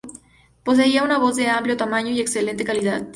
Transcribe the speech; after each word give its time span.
Poseía 0.63 1.03
una 1.03 1.19
voz 1.19 1.35
de 1.35 1.47
amplio 1.49 1.77
tamaño 1.77 2.09
y 2.09 2.21
excelente 2.21 2.65
calidad. 2.65 3.07